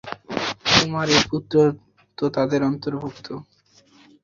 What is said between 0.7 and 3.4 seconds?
তোমার এ পুত্র তো তাদেরই অন্তর্ভুক্ত।